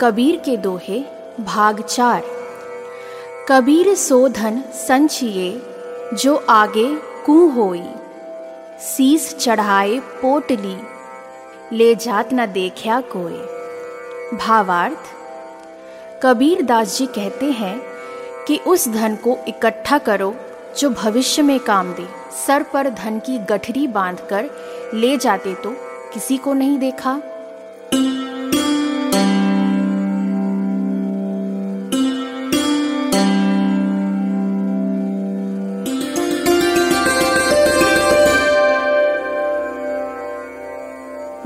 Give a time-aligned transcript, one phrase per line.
[0.00, 0.98] कबीर के दोहे
[1.40, 2.24] भाग चार।
[3.48, 5.62] कबीर सो धन संचिए
[6.14, 6.86] जो आगे
[7.26, 7.82] कू होई।
[8.80, 10.76] सीस चढ़ाए पोटली
[11.72, 14.98] ले जात न देखा कोई। भावार्थ,
[16.22, 17.80] कबीर दास जी कहते हैं
[18.46, 20.34] कि उस धन को इकट्ठा करो,
[20.78, 22.06] जो भविष्य में काम दे।
[22.46, 24.50] सर पर धन की गठरी बांधकर
[24.94, 25.74] ले जाते तो
[26.14, 27.20] किसी को नहीं देखा।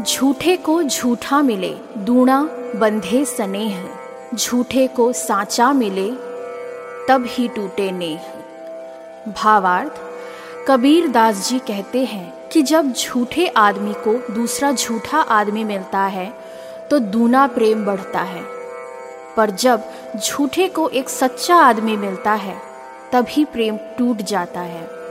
[0.02, 2.42] झूठे को झूठा मिले, दूणा
[2.76, 3.84] बंधे स्नेह।
[4.36, 6.10] झूठे को साचा मिले,
[7.08, 10.00] तब ही टूटे नेह। भावार्थ,
[10.68, 16.32] कबीर दास जी कहते हैं कि जब झूठे आदमी को दूसरा झूठा आदमी मिलता है
[16.90, 18.42] तो दूना प्रेम बढ़ता है।
[19.36, 19.82] पर जब
[20.16, 22.56] झूठे को एक सच्चा आदमी मिलता है,
[23.12, 25.01] तभी प्रेम टूट जाता है।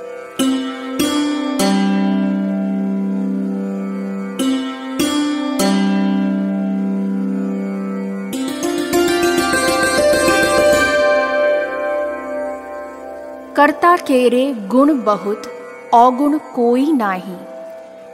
[13.62, 15.44] करता केरे गुण बहुत
[15.94, 17.38] अवगुण कोई नाही।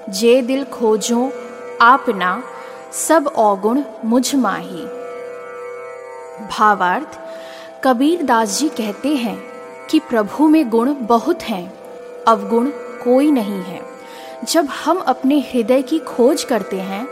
[0.09, 1.31] जे दिल खोजो
[1.81, 2.43] आपना
[2.93, 4.85] सब अवगुण मुझ माही।
[6.47, 7.19] भावार्थ,
[7.83, 9.43] कबीर दास जी कहते हैं
[9.89, 11.73] कि प्रभु में गुण बहुत हैं,
[12.27, 12.69] अवगुण
[13.03, 13.81] कोई नहीं है।
[14.43, 17.07] जब हम अपने हृदय की खोज करते हैं,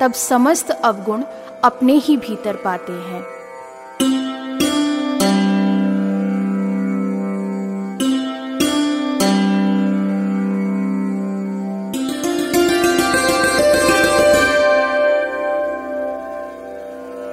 [0.00, 1.24] तब समस्त अवगुण
[1.64, 3.39] अपने ही भीतर पाते हैं।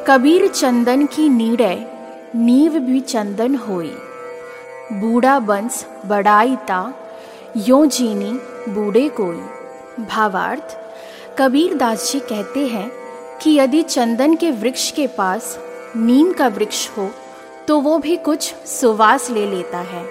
[0.09, 1.75] कबीर चंदन की नीड़य
[2.35, 3.91] नीव भी चंदन होई।
[4.91, 6.77] बूढ़ा बंस बड़ाईता
[7.57, 8.31] यो जीनी
[8.69, 10.77] बूढ़े कोई। भावार्थ,
[11.39, 12.91] कबीर दास जी कहते हैं
[13.41, 15.57] कि यदि चंदन के वृक्ष के पास
[15.97, 17.09] नीम का वृक्ष हो
[17.67, 20.05] तो वो भी कुछ सुवास ले लेता है।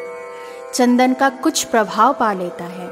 [0.74, 2.90] चंदन का कुछ प्रभाव पा लेता है।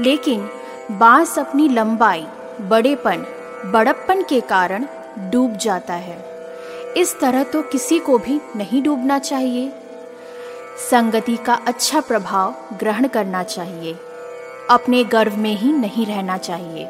[0.00, 0.48] लेकिन
[0.90, 2.26] बाँस अपनी लंबाई,
[2.60, 3.26] बड़ेपन,
[3.66, 4.86] बड़प्पन के कारण
[5.18, 6.18] डूब जाता है।
[6.96, 9.72] इस तरह तो किसी को भी नहीं डूबना चाहिए।
[10.90, 13.96] संगति का अच्छा प्रभाव ग्रहण करना चाहिए।
[14.70, 16.88] अपने गर्व में ही नहीं रहना चाहिए।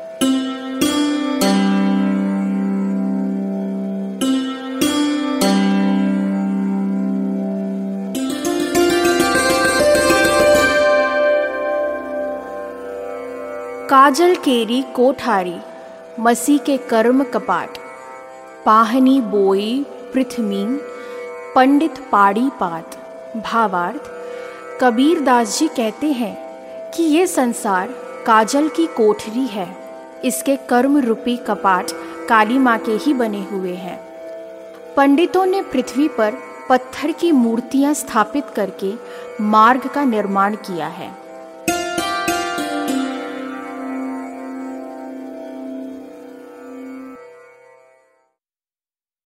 [13.90, 15.56] काजल केरी कोठारी
[16.20, 17.83] मसी के कर्म कपाट।
[18.66, 20.64] पाहनी बोई पृथ्वी,
[21.54, 22.96] पंडित पाड़ी पात,
[23.36, 24.10] भावार्थ।
[24.80, 26.36] कबीर दास जी कहते हैं
[26.90, 27.88] कि ये संसार
[28.26, 29.76] काजल की कोठरी है।
[30.24, 31.90] इसके कर्म रूपी कपाट
[32.28, 33.98] काली माँ के ही बने हुए हैं।
[34.96, 36.34] पंडितों ने पृथ्वी पर
[36.68, 38.92] पत्थर की मूर्तियाँ स्थापित करके
[39.40, 41.23] मार्ग का निर्माण किया है।